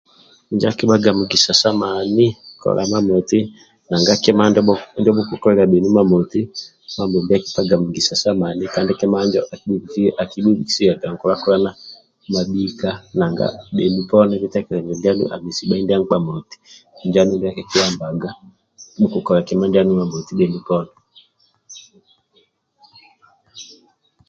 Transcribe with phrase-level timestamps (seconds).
[0.51, 2.27] Injo akibhaga mugisa sa mani
[2.61, 3.39] kola imamoti
[3.89, 4.43] nanga kima
[4.99, 6.39] ndio bhukukolilia imamoti
[6.95, 8.91] Mambombi akipaga mugisa sa mani kandi
[9.25, 9.39] injo
[10.23, 11.71] akibhubikisilia nkulakulana
[12.33, 13.45] mabhika nanga
[13.75, 16.55] bhenu poni bitekelezo ndianu amesi bhai ndia nkpa moti
[17.03, 18.29] injo andulu ndia akikiyambaga
[18.97, 20.31] bhukukola kima ndianu imamoti